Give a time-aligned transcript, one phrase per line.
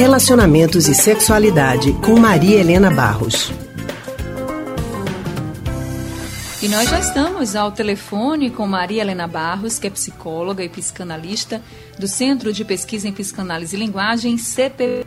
[0.00, 3.52] Relacionamentos e Sexualidade com Maria Helena Barros.
[6.62, 11.60] E nós já estamos ao telefone com Maria Helena Barros, que é psicóloga e psicanalista
[11.98, 15.04] do Centro de Pesquisa em Psicanálise e Linguagem, CP.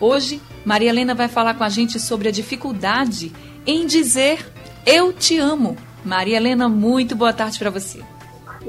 [0.00, 3.30] Hoje, Maria Helena vai falar com a gente sobre a dificuldade
[3.66, 4.50] em dizer
[4.86, 5.76] eu te amo.
[6.02, 8.00] Maria Helena, muito boa tarde para você.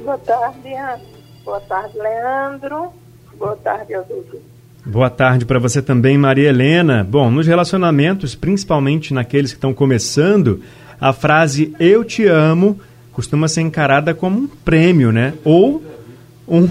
[0.03, 1.01] Boa tarde, Ana.
[1.45, 2.91] Boa tarde, Leandro.
[3.37, 4.52] Boa tarde, Adulto.
[4.85, 7.07] Boa tarde para você também, Maria Helena.
[7.09, 10.61] Bom, nos relacionamentos, principalmente naqueles que estão começando,
[10.99, 12.77] a frase eu te amo
[13.13, 15.35] costuma ser encarada como um prêmio, né?
[15.45, 15.81] Ou
[16.45, 16.67] um,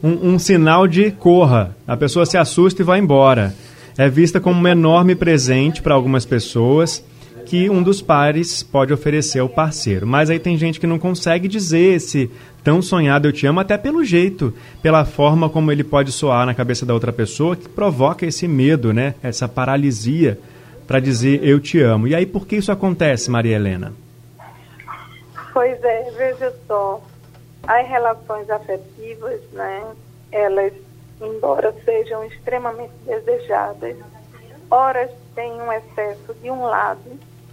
[0.00, 1.76] um, um sinal de corra.
[1.88, 3.52] A pessoa se assusta e vai embora.
[3.98, 7.02] É vista como um enorme presente para algumas pessoas
[7.46, 10.06] que um dos pares pode oferecer ao parceiro.
[10.06, 12.30] Mas aí tem gente que não consegue dizer esse
[12.62, 16.54] tão sonhado eu te amo, até pelo jeito, pela forma como ele pode soar na
[16.54, 19.14] cabeça da outra pessoa, que provoca esse medo, né?
[19.22, 20.38] Essa paralisia
[20.86, 22.08] para dizer eu te amo.
[22.08, 23.92] E aí por que isso acontece, Maria Helena?
[25.52, 27.00] Pois é, veja só,
[27.62, 29.84] as relações afetivas, né?
[30.32, 30.72] Elas,
[31.22, 33.96] embora sejam extremamente desejadas,
[34.68, 37.00] horas têm um excesso de um lado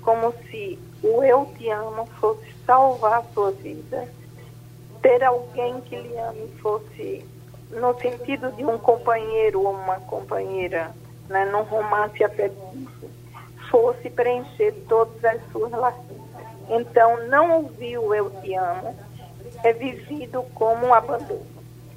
[0.04, 4.08] como se o eu te amo fosse salvar a sua vida.
[5.02, 7.26] Ter alguém que lhe ame fosse
[7.72, 10.92] no sentido de um companheiro ou uma companheira,
[11.28, 13.10] né, num romance afetivo,
[13.70, 16.24] fosse preencher todas as suas lacunas.
[16.70, 18.96] Então, não ouvir o eu te amo
[19.64, 21.46] é vivido como um abandono,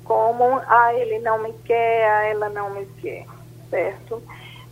[0.04, 3.26] como ah, ele não me quer, ah, ela não me quer,
[3.70, 4.22] certo?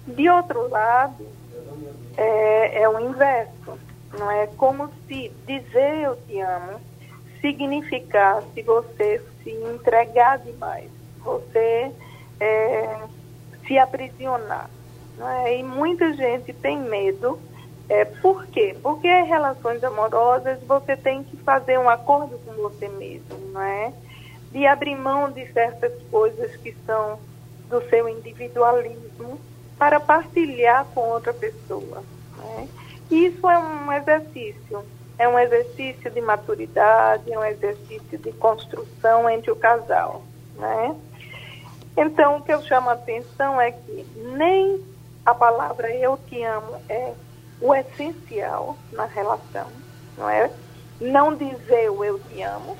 [0.06, 1.26] De outro lado,
[2.16, 3.78] é, é o inverso.
[4.18, 6.80] Não é como se dizer eu te amo
[7.44, 11.92] significasse você se entregar demais, você
[12.40, 12.98] é,
[13.66, 14.70] se aprisionar.
[15.18, 15.58] Não é?
[15.58, 17.38] E muita gente tem medo.
[17.86, 18.74] É, por quê?
[18.82, 23.92] Porque em relações amorosas você tem que fazer um acordo com você mesmo, não é?
[24.50, 27.18] De abrir mão de certas coisas que são
[27.68, 29.38] do seu individualismo
[29.78, 32.02] para partilhar com outra pessoa.
[32.38, 32.68] Né?
[33.10, 34.84] Isso é um exercício,
[35.18, 40.22] é um exercício de maturidade, é um exercício de construção entre o casal.
[40.56, 40.94] Né?
[41.96, 44.82] Então, o que eu chamo a atenção é que nem
[45.24, 47.12] a palavra eu te amo é
[47.60, 49.68] o essencial na relação,
[50.18, 50.50] não é?
[51.00, 52.76] Não dizer o eu te amo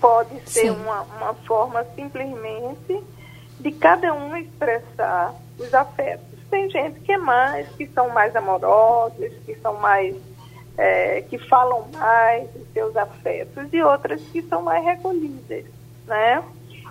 [0.00, 3.02] pode ser uma, uma forma simplesmente
[3.62, 6.38] de cada um expressar os afetos.
[6.50, 10.14] Tem gente que é mais, que são mais amorosas, que são mais,
[10.76, 15.64] é, que falam mais dos seus afetos, e outras que são mais recolhidas,
[16.06, 16.42] né?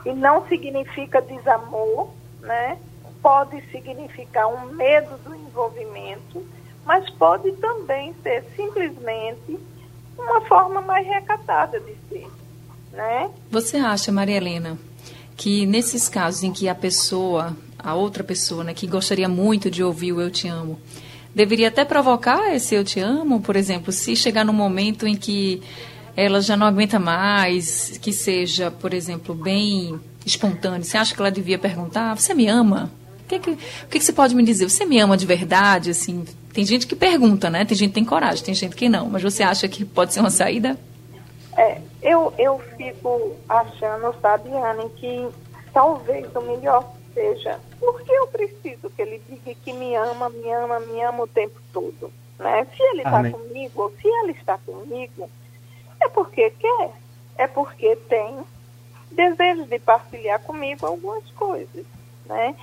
[0.06, 2.78] E não significa desamor, né?
[3.22, 6.44] Pode significar um medo do envolvimento,
[6.86, 9.60] mas pode também ser simplesmente
[10.18, 12.28] uma forma mais recatada de ser,
[12.94, 13.30] né?
[13.52, 14.78] Você acha, Maria Helena,
[15.42, 19.84] que nesses casos em que a pessoa, a outra pessoa, né, que gostaria muito de
[19.84, 20.80] ouvir o eu te amo,
[21.34, 25.60] deveria até provocar esse eu te amo, por exemplo, se chegar no momento em que
[26.16, 31.32] ela já não aguenta mais, que seja, por exemplo, bem espontâneo, você acha que ela
[31.32, 32.92] devia perguntar, você me ama?
[33.26, 33.58] O que, que, o
[33.90, 34.70] que, que você pode me dizer?
[34.70, 35.90] Você me ama de verdade?
[35.90, 37.66] Assim, tem gente que pergunta, né?
[37.66, 39.10] Tem gente que tem coragem, tem gente que não.
[39.10, 40.78] Mas você acha que pode ser uma saída?
[41.58, 45.30] É, eu, eu fico achando, sabe, Anne, que
[45.74, 50.80] talvez o melhor seja porque eu preciso que ele diga que me ama, me ama,
[50.82, 52.14] me ama o tempo todo.
[52.38, 52.66] Né?
[52.76, 55.28] Se ele está comigo, ou se ela está comigo,
[56.00, 56.92] é porque quer,
[57.38, 58.44] é porque tem
[59.12, 61.86] desejo de partilhar comigo algumas coisas.
[62.28, 62.56] Né?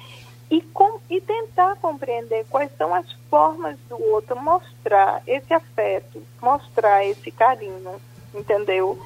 [0.50, 7.04] E, com, e tentar compreender quais são as formas do outro mostrar esse afeto, mostrar
[7.04, 8.00] esse carinho
[8.34, 8.98] entendeu?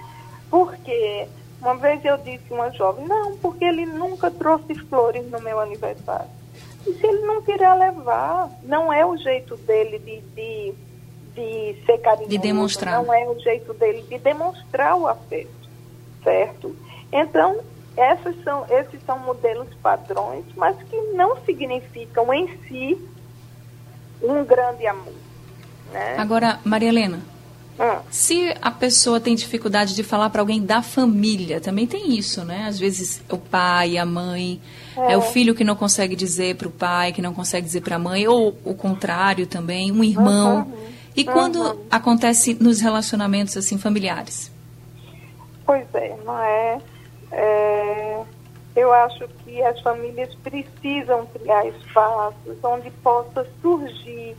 [0.50, 1.28] Porque
[1.60, 5.60] uma vez eu disse a uma jovem, não, porque ele nunca trouxe flores no meu
[5.60, 6.28] aniversário.
[6.86, 10.74] E se ele não querer levar, não é o jeito dele de, de,
[11.34, 12.30] de ser carinhoso.
[12.30, 13.02] De demonstrar.
[13.02, 15.70] Não é o jeito dele de demonstrar o afeto,
[16.24, 16.74] certo?
[17.12, 17.60] Então,
[17.96, 22.98] essas são, esses são modelos padrões, mas que não significam em si
[24.20, 25.14] um grande amor.
[25.92, 26.16] Né?
[26.18, 27.31] Agora, Maria Helena.
[28.10, 32.66] Se a pessoa tem dificuldade de falar para alguém da família, também tem isso, né?
[32.68, 34.60] Às vezes o pai, a mãe,
[34.96, 37.80] é, é o filho que não consegue dizer para o pai, que não consegue dizer
[37.80, 40.60] para a mãe, ou o contrário também, um irmão.
[40.60, 40.86] Uhum.
[41.16, 41.32] E uhum.
[41.32, 44.50] quando acontece nos relacionamentos assim familiares?
[45.64, 46.78] Pois é, não é,
[47.32, 48.22] é
[48.74, 54.34] eu acho que as famílias precisam criar espaços onde possa surgir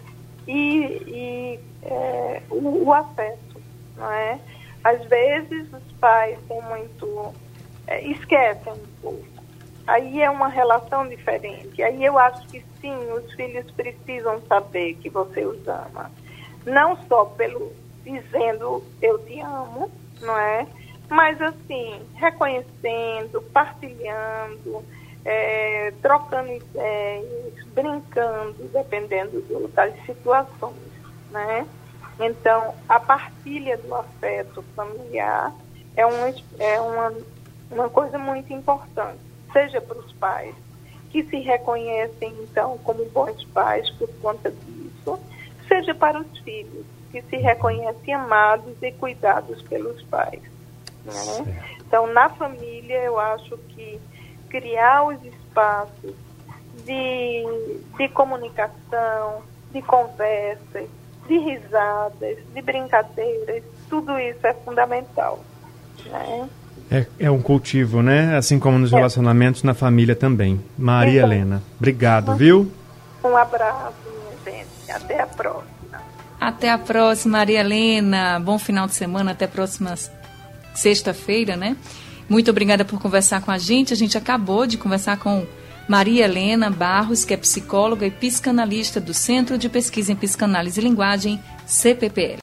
[0.47, 3.61] e, e é, o, o, afeto,
[3.97, 4.39] não é?
[4.83, 7.33] Às vezes os pais são muito
[7.87, 9.33] é, esquecem um pouco.
[9.85, 11.81] Aí é uma relação diferente.
[11.81, 16.11] Aí eu acho que sim, os filhos precisam saber que você os ama,
[16.65, 17.71] não só pelo
[18.03, 19.89] dizendo eu te amo,
[20.21, 20.67] não é?
[21.09, 24.83] Mas assim, reconhecendo, partilhando,
[25.25, 30.75] é, trocando ideias, brincando, dependendo do, das situações,
[31.31, 31.65] né?
[32.19, 35.53] Então, a partilha do afeto familiar
[35.95, 37.13] é, um, é uma,
[37.71, 39.19] uma coisa muito importante,
[39.51, 40.55] seja para os pais,
[41.09, 45.19] que se reconhecem, então, como bons pais por conta disso,
[45.67, 50.41] seja para os filhos, que se reconhecem amados e cuidados pelos pais.
[51.05, 51.61] Né?
[51.79, 53.99] Então, na família, eu acho que
[54.53, 56.13] criar os espaços
[56.85, 57.43] de,
[57.97, 59.41] de comunicação,
[59.71, 60.87] de conversas,
[61.27, 65.43] de risadas, de brincadeiras, tudo isso é fundamental.
[66.05, 66.49] Né?
[66.91, 68.37] É, é um cultivo, né?
[68.37, 68.95] Assim como nos é.
[68.95, 70.63] relacionamentos na família também.
[70.77, 72.71] Maria então, Helena, obrigado, viu?
[73.23, 74.91] Um abraço, minha gente.
[74.91, 75.73] Até a próxima.
[76.39, 78.39] Até a próxima, Maria Helena.
[78.39, 79.31] Bom final de semana.
[79.31, 79.95] Até a próxima
[80.75, 81.75] sexta-feira, né?
[82.33, 83.93] Muito obrigada por conversar com a gente.
[83.93, 85.45] A gente acabou de conversar com
[85.87, 90.83] Maria Helena Barros, que é psicóloga e psicanalista do Centro de Pesquisa em Psicanálise e
[90.83, 92.31] Linguagem, CPPL.